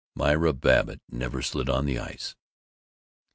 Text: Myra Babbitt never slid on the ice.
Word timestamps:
Myra 0.15 0.51
Babbitt 0.51 0.99
never 1.11 1.43
slid 1.43 1.69
on 1.69 1.85
the 1.85 1.99
ice. 1.99 2.35